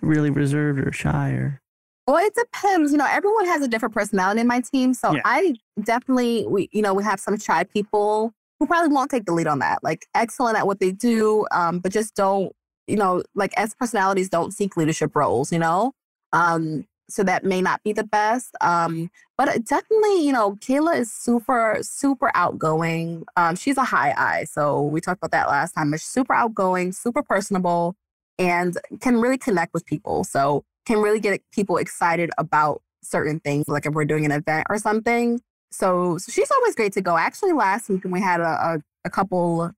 [0.00, 1.60] really reserved or shy or
[2.06, 5.20] well it depends you know everyone has a different personality in my team so yeah.
[5.24, 9.32] i definitely we you know we have some shy people who probably won't take the
[9.32, 12.52] lead on that like excellent at what they do um, but just don't
[12.86, 15.92] you know like as personalities don't seek leadership roles you know
[16.32, 21.12] um, so that may not be the best um, but definitely you know kayla is
[21.12, 25.90] super super outgoing um, she's a high I so we talked about that last time
[25.90, 27.96] but she's super outgoing super personable
[28.38, 30.24] and can really connect with people.
[30.24, 34.66] So can really get people excited about certain things, like if we're doing an event
[34.70, 35.40] or something.
[35.70, 37.16] So, so she's always great to go.
[37.16, 39.70] Actually, last week when we had a, a, a couple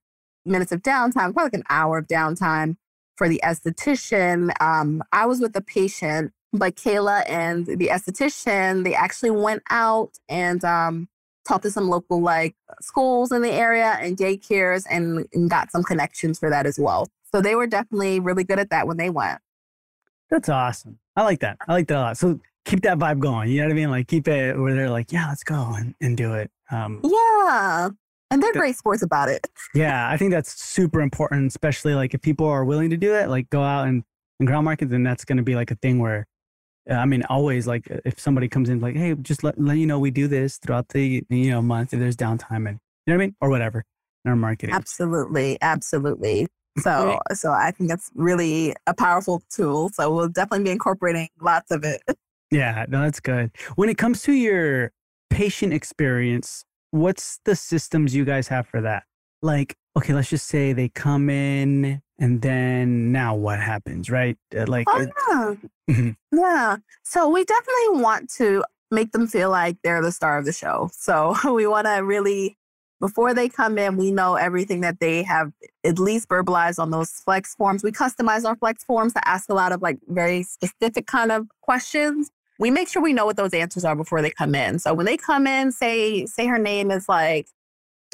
[0.45, 2.77] minutes of downtime, probably like an hour of downtime
[3.15, 8.95] for the esthetician, um, I was with a patient, but Kayla and the esthetician, they
[8.95, 11.07] actually went out and um,
[11.47, 15.83] talked to some local like schools in the area and daycares and, and got some
[15.83, 17.07] connections for that as well.
[17.31, 19.39] So they were definitely really good at that when they went.
[20.29, 20.99] That's awesome.
[21.15, 21.57] I like that.
[21.67, 22.17] I like that a lot.
[22.17, 23.49] So keep that vibe going.
[23.49, 23.89] You know what I mean?
[23.89, 26.49] Like keep it where they're like, yeah, let's go and, and do it.
[26.71, 27.89] Um, yeah.
[28.29, 29.45] And they're great sports about it.
[29.75, 30.09] yeah.
[30.09, 33.49] I think that's super important, especially like if people are willing to do it, like
[33.49, 34.03] go out and,
[34.39, 36.27] and ground market, then that's going to be like a thing where,
[36.89, 39.99] I mean, always like if somebody comes in like, hey, just let, let you know
[39.99, 43.15] we do this throughout the you know month if there's downtime and you know what
[43.15, 43.83] I mean or whatever
[44.25, 44.73] in our marketing.
[44.73, 46.47] Absolutely, absolutely.
[46.79, 49.89] So, so I think that's really a powerful tool.
[49.89, 52.01] So we'll definitely be incorporating lots of it.
[52.53, 53.51] Yeah, no, that's good.
[53.75, 54.91] When it comes to your
[55.29, 59.03] patient experience, what's the systems you guys have for that?
[59.41, 64.37] Like, okay, let's just say they come in and then now what happens, right?
[64.53, 65.55] Uh, like, oh, yeah.
[65.89, 66.37] Mm-hmm.
[66.37, 66.75] yeah.
[67.03, 70.89] So we definitely want to make them feel like they're the star of the show.
[70.93, 72.57] So we want to really
[73.01, 75.51] before they come in, we know everything that they have
[75.83, 77.83] at least verbalized on those flex forms.
[77.83, 81.47] We customize our flex forms to ask a lot of like very specific kind of
[81.61, 82.31] questions.
[82.59, 84.77] We make sure we know what those answers are before they come in.
[84.79, 87.47] So when they come in, say say her name is like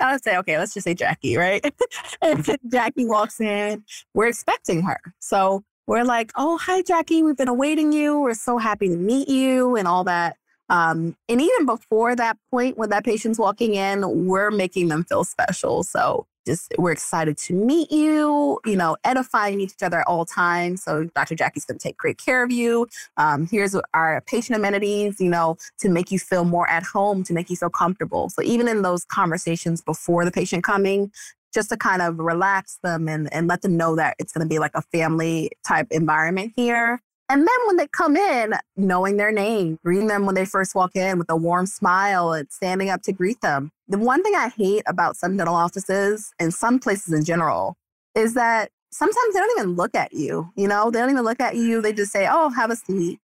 [0.02, 1.64] I would say, okay, let's just say Jackie, right?
[2.22, 5.00] and Jackie walks in, we're expecting her.
[5.20, 8.20] So we're like, oh, hi, Jackie, we've been awaiting you.
[8.20, 10.38] We're so happy to meet you and all that.
[10.70, 15.24] Um, and even before that point, when that patient's walking in, we're making them feel
[15.24, 15.84] special.
[15.84, 20.82] So just we're excited to meet you, you know, edifying each other at all times.
[20.84, 21.36] So Dr.
[21.36, 22.88] Jackie's going to take great care of you.
[23.18, 27.34] Um, here's our patient amenities, you know, to make you feel more at home, to
[27.34, 28.30] make you feel comfortable.
[28.30, 31.12] So even in those conversations before the patient coming,
[31.54, 34.50] just to kind of relax them and, and let them know that it's going to
[34.50, 37.02] be like a family type environment here.
[37.30, 40.96] And then when they come in, knowing their name, greeting them when they first walk
[40.96, 43.72] in with a warm smile and standing up to greet them.
[43.90, 47.76] The one thing I hate about some dental offices and some places in general
[48.16, 50.50] is that sometimes they don't even look at you.
[50.56, 51.82] You know, they don't even look at you.
[51.82, 53.20] They just say, oh, have a seat.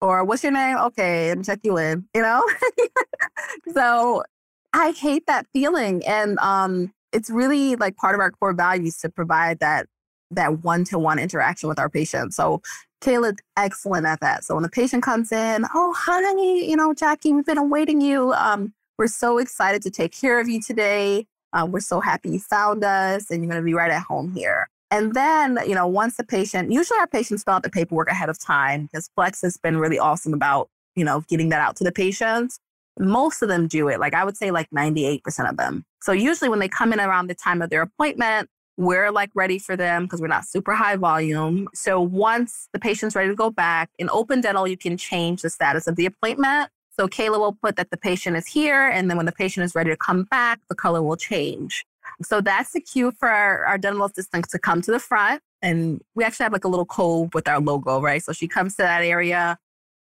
[0.00, 0.76] Or what's your name?
[0.78, 2.42] Okay, let me check you in, you know?
[3.74, 4.22] so
[4.72, 6.04] I hate that feeling.
[6.06, 9.86] And um, it's really like part of our core values to provide that
[10.30, 12.34] that one-to-one interaction with our patients.
[12.34, 12.60] So
[13.04, 14.44] Kayla's excellent at that.
[14.44, 18.32] So when the patient comes in, oh honey, you know, Jackie, we've been awaiting you.
[18.32, 21.26] Um, we're so excited to take care of you today.
[21.52, 24.32] Uh, we're so happy you found us and you're going to be right at home
[24.32, 24.68] here.
[24.90, 28.30] And then, you know, once the patient, usually our patients fill out the paperwork ahead
[28.30, 31.84] of time because Flex has been really awesome about, you know, getting that out to
[31.84, 32.58] the patients.
[32.98, 34.00] Most of them do it.
[34.00, 35.84] Like I would say like 98% of them.
[36.00, 39.58] So usually when they come in around the time of their appointment, we're like ready
[39.58, 41.68] for them because we're not super high volume.
[41.74, 45.50] So once the patient's ready to go back in open dental, you can change the
[45.50, 46.70] status of the appointment.
[46.96, 48.88] So Kayla will put that the patient is here.
[48.88, 51.84] And then when the patient is ready to come back, the color will change.
[52.22, 55.42] So that's the cue for our, our dental assistant to come to the front.
[55.62, 58.22] And we actually have like a little cove with our logo, right?
[58.22, 59.58] So she comes to that area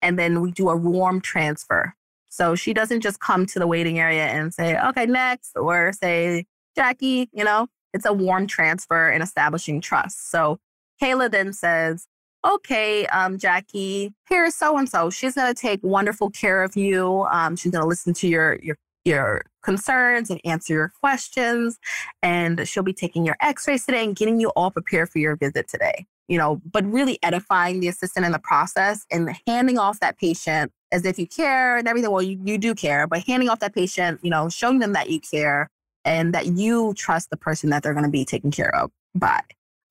[0.02, 1.94] and then we do a warm transfer.
[2.30, 6.46] So she doesn't just come to the waiting area and say, okay, next, or say,
[6.76, 10.30] Jackie, you know, it's a warm transfer and establishing trust.
[10.32, 10.60] So
[11.02, 12.08] Kayla then says,
[12.46, 15.10] okay, um, Jackie, here's so and so.
[15.10, 17.28] She's going to take wonderful care of you.
[17.32, 21.78] Um, she's going to listen to your your your concerns and answer your questions.
[22.22, 25.36] And she'll be taking your x rays today and getting you all prepared for your
[25.36, 26.06] visit today.
[26.28, 30.74] You know, but really edifying the assistant in the process and handing off that patient
[30.92, 32.12] as if you care and everything.
[32.12, 35.10] Well, you, you do care, but handing off that patient, you know, showing them that
[35.10, 35.70] you care
[36.08, 39.42] and that you trust the person that they're going to be taken care of by.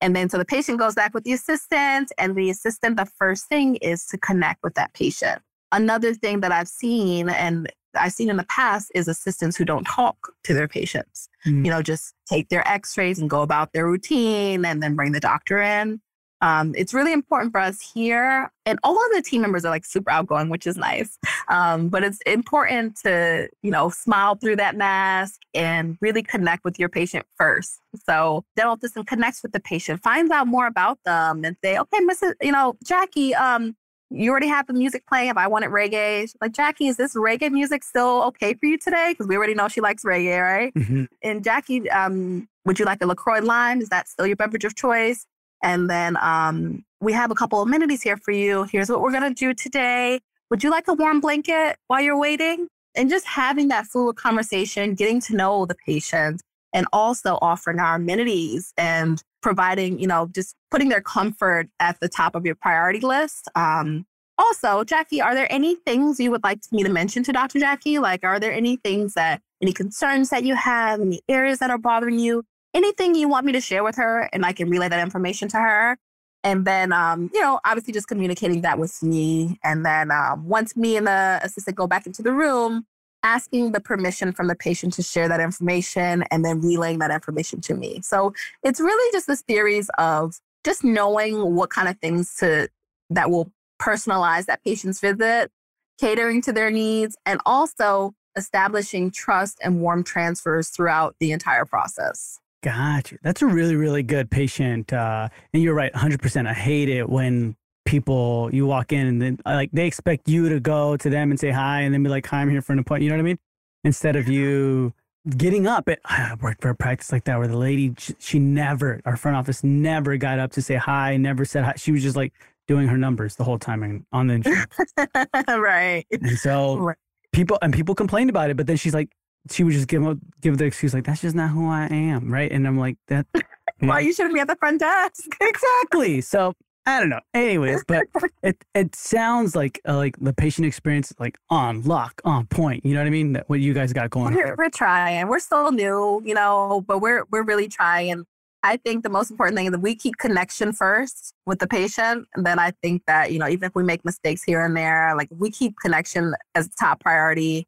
[0.01, 3.47] And then so the patient goes back with the assistant, and the assistant, the first
[3.47, 5.41] thing is to connect with that patient.
[5.71, 9.85] Another thing that I've seen, and I've seen in the past is assistants who don't
[9.85, 11.29] talk to their patients.
[11.45, 11.65] Mm.
[11.65, 15.19] You know, just take their x-rays and go about their routine and then bring the
[15.19, 16.01] doctor in.
[16.41, 18.51] Um, it's really important for us here.
[18.65, 21.17] And all of the team members are like super outgoing, which is nice.
[21.49, 26.77] Um, but it's important to, you know, smile through that mask and really connect with
[26.77, 27.79] your patient first.
[28.05, 31.99] So dental assistant connects with the patient, finds out more about them and say, okay,
[31.99, 33.75] Mrs., you know, Jackie, um,
[34.09, 35.29] you already have the music playing.
[35.29, 38.77] If I wanted reggae, She's like Jackie, is this reggae music still okay for you
[38.77, 39.11] today?
[39.11, 40.73] Because we already know she likes reggae, right?
[40.73, 41.05] Mm-hmm.
[41.23, 43.81] And Jackie, um, would you like a Lacroix lime?
[43.81, 45.25] Is that still your beverage of choice?
[45.61, 48.63] And then um, we have a couple amenities here for you.
[48.63, 50.19] Here's what we're gonna do today.
[50.49, 52.67] Would you like a warm blanket while you're waiting?
[52.95, 56.41] And just having that fluid conversation, getting to know the patient,
[56.73, 62.09] and also offering our amenities and providing, you know, just putting their comfort at the
[62.09, 63.47] top of your priority list.
[63.55, 64.05] Um,
[64.37, 67.59] also, Jackie, are there any things you would like me to mention to Dr.
[67.59, 67.99] Jackie?
[67.99, 71.77] Like, are there any things that, any concerns that you have, any areas that are
[71.77, 72.43] bothering you?
[72.73, 75.57] Anything you want me to share with her and I can relay that information to
[75.57, 75.97] her?
[76.43, 79.59] And then, um, you know, obviously just communicating that with me.
[79.63, 82.85] And then um, once me and the assistant go back into the room,
[83.23, 87.59] asking the permission from the patient to share that information and then relaying that information
[87.61, 87.99] to me.
[88.01, 92.69] So it's really just a series of just knowing what kind of things to
[93.09, 93.51] that will
[93.81, 95.51] personalize that patient's visit,
[95.99, 102.39] catering to their needs, and also establishing trust and warm transfers throughout the entire process.
[102.67, 103.17] Gotcha.
[103.23, 104.91] That's a really, really good patient.
[104.91, 106.47] Uh, and you're right, 100%.
[106.47, 110.49] I hate it when people you walk in and then uh, like they expect you
[110.49, 112.73] to go to them and say hi and then be like hi i'm here for
[112.73, 113.39] an appointment you know what i mean
[113.85, 114.91] instead of you
[115.37, 118.99] getting up at i worked for a practice like that where the lady she never
[119.05, 122.17] our front office never got up to say hi never said hi she was just
[122.17, 122.33] like
[122.67, 124.75] doing her numbers the whole time on the insurance
[125.47, 126.97] right and so right.
[127.31, 129.07] people and people complained about it but then she's like
[129.51, 130.03] she would just give
[130.41, 133.25] give the excuse like that's just not who i am right and i'm like that
[133.79, 136.53] why you shouldn't be at the front desk exactly so
[136.87, 137.19] I don't know.
[137.33, 138.05] Anyways, but
[138.43, 142.85] it it sounds like uh, like the patient experience like on lock, on point.
[142.85, 143.33] You know what I mean?
[143.33, 144.33] That what you guys got going.
[144.33, 145.27] We're, we're trying.
[145.27, 148.23] We're still new, you know, but we're we're really trying.
[148.63, 152.27] I think the most important thing is that we keep connection first with the patient.
[152.35, 155.13] And then I think that, you know, even if we make mistakes here and there,
[155.15, 157.67] like we keep connection as top priority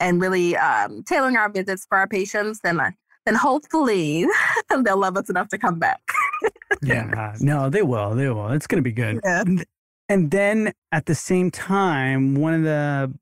[0.00, 2.90] and really um, tailoring our visits for our patients, then, uh,
[3.26, 4.26] then hopefully
[4.82, 6.00] they'll love us enough to come back
[6.82, 8.14] yeah, no, they will.
[8.14, 8.50] They will.
[8.50, 9.20] It's going to be good.
[9.24, 9.44] Yeah.
[10.08, 13.12] And then at the same time, one of the,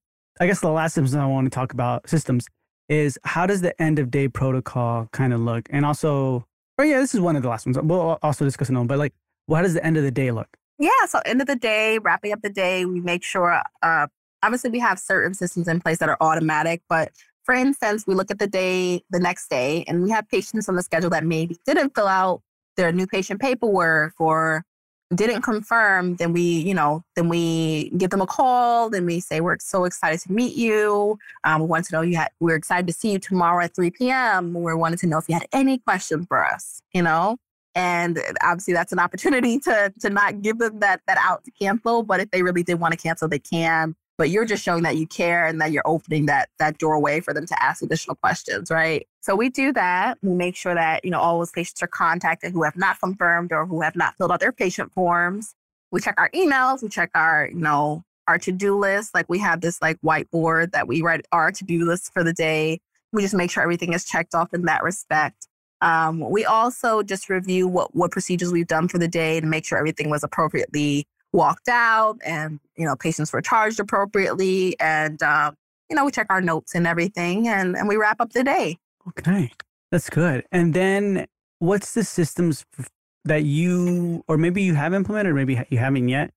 [0.40, 2.46] I guess the last systems I want to talk about systems
[2.88, 5.68] is how does the end of day protocol kind of look?
[5.70, 6.46] And also,
[6.78, 7.78] oh yeah, this is one of the last ones.
[7.82, 9.12] We'll also discuss another one, but like,
[9.50, 10.48] how does the end of the day look?
[10.78, 10.90] Yeah.
[11.08, 14.06] So end of the day, wrapping up the day, we make sure, uh,
[14.42, 17.10] obviously we have certain systems in place that are automatic, but
[17.44, 20.76] for instance, we look at the day the next day and we have patients on
[20.76, 22.42] the schedule that maybe didn't fill out
[22.76, 24.64] their new patient paperwork or
[25.14, 28.90] didn't confirm, then we, you know, then we give them a call.
[28.90, 31.18] Then we say, we're so excited to meet you.
[31.44, 33.90] Um, we want to know you had, we're excited to see you tomorrow at 3
[33.90, 34.52] p.m.
[34.52, 37.38] We wanted to know if you had any questions for us, you know?
[37.74, 42.02] And obviously that's an opportunity to, to not give them that, that out to cancel.
[42.02, 44.96] But if they really did want to cancel, they can but you're just showing that
[44.96, 48.70] you care and that you're opening that that doorway for them to ask additional questions,
[48.70, 49.06] right?
[49.20, 50.18] So we do that.
[50.22, 53.52] We make sure that, you know, all those patients are contacted who have not confirmed
[53.52, 55.54] or who have not filled out their patient forms.
[55.92, 59.14] We check our emails, we check our, you know, our to-do list.
[59.14, 62.80] Like we have this like whiteboard that we write our to-do list for the day.
[63.12, 65.46] We just make sure everything is checked off in that respect.
[65.80, 69.64] Um, we also just review what what procedures we've done for the day to make
[69.64, 74.78] sure everything was appropriately walked out and, you know, patients were charged appropriately.
[74.80, 75.52] And, uh,
[75.90, 78.78] you know, we check our notes and everything and, and we wrap up the day.
[79.08, 79.50] Okay.
[79.90, 80.44] That's good.
[80.52, 81.26] And then
[81.58, 82.64] what's the systems
[83.24, 86.30] that you, or maybe you have implemented, or maybe you haven't yet,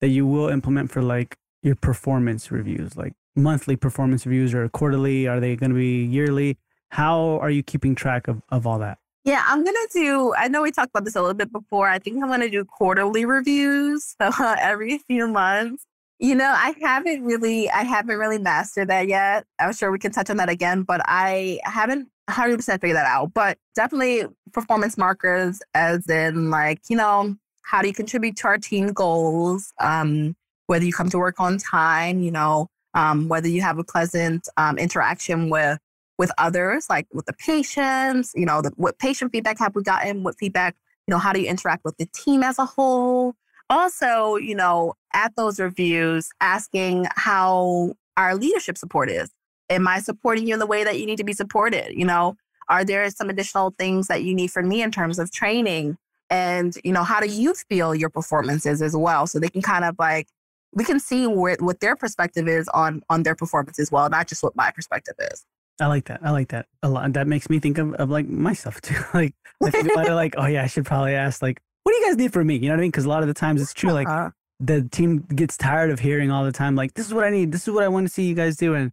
[0.00, 5.26] that you will implement for like your performance reviews, like monthly performance reviews or quarterly?
[5.26, 6.58] Are they going to be yearly?
[6.90, 8.98] How are you keeping track of, of all that?
[9.24, 10.34] Yeah, I'm gonna do.
[10.36, 11.88] I know we talked about this a little bit before.
[11.88, 15.84] I think I'm gonna do quarterly reviews, so every few months.
[16.18, 19.46] You know, I haven't really, I haven't really mastered that yet.
[19.58, 23.34] I'm sure we can touch on that again, but I haven't 100% figured that out.
[23.34, 28.58] But definitely performance markers, as in like, you know, how do you contribute to our
[28.58, 29.72] team goals?
[29.80, 33.84] Um, whether you come to work on time, you know, um, whether you have a
[33.84, 35.78] pleasant um, interaction with
[36.18, 40.22] with others, like with the patients, you know, the, what patient feedback have we gotten?
[40.22, 43.34] What feedback, you know, how do you interact with the team as a whole?
[43.70, 49.30] Also, you know, at those reviews, asking how our leadership support is.
[49.70, 51.92] Am I supporting you in the way that you need to be supported?
[51.96, 52.36] You know,
[52.68, 55.96] are there some additional things that you need from me in terms of training?
[56.30, 59.26] And, you know, how do you feel your performance is as well?
[59.26, 60.28] So they can kind of like,
[60.72, 64.26] we can see where, what their perspective is on on their performance as well, not
[64.28, 65.44] just what my perspective is.
[65.80, 66.20] I like that.
[66.22, 67.12] I like that a lot.
[67.14, 68.94] That makes me think of, of like myself too.
[69.14, 71.98] like I think about it like, oh yeah, I should probably ask like, what do
[71.98, 72.54] you guys need from me?
[72.54, 72.90] You know what I mean?
[72.90, 73.92] Because a lot of the times it's true.
[73.92, 74.30] Like uh-huh.
[74.60, 77.52] the team gets tired of hearing all the time, like, this is what I need.
[77.52, 78.74] This is what I want to see you guys do.
[78.74, 78.92] And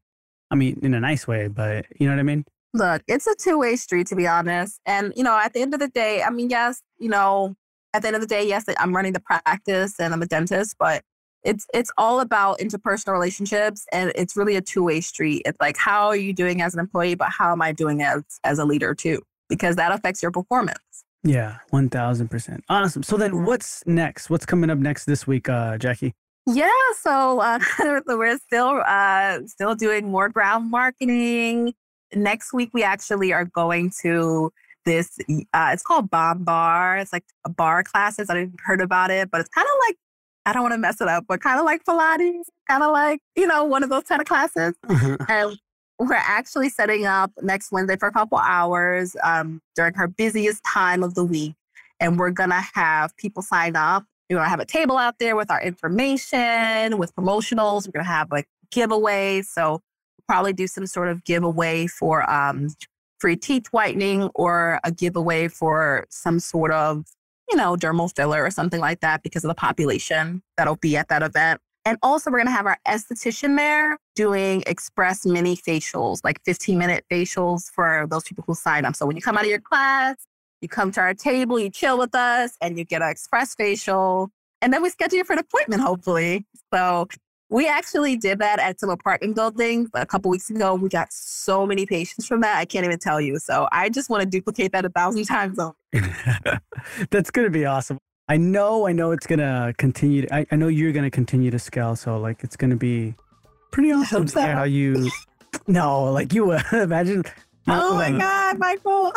[0.49, 2.45] I mean, in a nice way, but you know what I mean?
[2.73, 4.79] Look, it's a two way street to be honest.
[4.85, 7.55] And you know, at the end of the day, I mean, yes, you know,
[7.93, 10.75] at the end of the day, yes, I'm running the practice and I'm a dentist,
[10.79, 11.03] but
[11.43, 15.41] it's it's all about interpersonal relationships and it's really a two-way street.
[15.45, 18.23] It's like how are you doing as an employee but how am i doing as
[18.43, 19.21] as a leader too?
[19.49, 20.77] Because that affects your performance.
[21.23, 23.03] Yeah 1000% awesome.
[23.03, 24.29] So then what's next?
[24.29, 26.13] What's coming up next this week uh jackie?
[26.45, 26.69] Yeah
[26.99, 27.59] so uh,
[28.07, 31.73] we're still uh still doing more ground marketing.
[32.13, 34.51] Next week we actually are going to
[34.85, 35.17] this
[35.53, 38.29] uh, it's called bomb bar it's like a barre classes.
[38.29, 39.97] I didn't heard about it but it's kind of like
[40.45, 43.19] I don't want to mess it up, but kind of like Pilates, kind of like,
[43.35, 44.75] you know, one of those kind of classes.
[45.29, 45.57] And
[45.99, 51.03] we're actually setting up next Wednesday for a couple hours um, during her busiest time
[51.03, 51.53] of the week.
[51.99, 54.03] And we're going to have people sign up.
[54.29, 57.85] We're going to have a table out there with our information, with promotionals.
[57.85, 59.45] We're going to have like giveaways.
[59.45, 59.81] So
[60.27, 62.69] probably do some sort of giveaway for um,
[63.19, 67.05] free teeth whitening or a giveaway for some sort of
[67.51, 71.09] you know, dermal filler or something like that because of the population that'll be at
[71.09, 71.59] that event.
[71.83, 76.77] And also, we're going to have our esthetician there doing express mini facials, like 15
[76.77, 78.95] minute facials for those people who sign up.
[78.95, 80.15] So when you come out of your class,
[80.61, 84.29] you come to our table, you chill with us, and you get an express facial.
[84.61, 86.45] And then we schedule you for an appointment, hopefully.
[86.71, 87.07] So
[87.51, 90.73] we actually did that at some apartment building a couple weeks ago.
[90.73, 92.57] We got so many patients from that.
[92.57, 93.39] I can't even tell you.
[93.39, 95.75] So I just want to duplicate that a thousand times over.
[97.11, 97.97] That's going to be awesome.
[98.29, 100.21] I know, I know it's going to continue.
[100.21, 101.97] To, I, I know you're going to continue to scale.
[101.97, 103.15] So like, it's going to be
[103.73, 104.39] pretty awesome so.
[104.39, 105.11] how you,
[105.67, 107.23] no, like you uh, imagine.
[107.67, 109.11] Oh my God, Michael.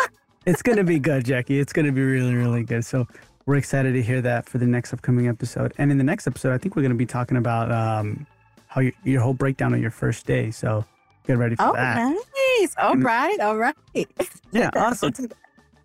[0.45, 1.61] it's going to be good, Jackie.
[1.61, 2.85] It's going to be really, really good.
[2.85, 3.07] So
[3.47, 5.73] we're excited to hear that for the next upcoming episode.
[5.79, 8.27] And in the next episode, I think we're going to be talking about um,
[8.67, 10.51] how your, your whole breakdown of your first day.
[10.51, 10.85] So
[11.27, 11.97] get ready for oh, that.
[12.61, 12.75] nice.
[12.79, 13.39] All and, right.
[13.41, 13.75] All right.
[14.53, 15.13] Yeah, awesome.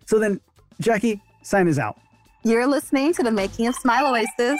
[0.06, 0.40] So then,
[0.80, 1.98] Jackie, sign us out.
[2.44, 4.58] You're listening to the Making of Smile Oasis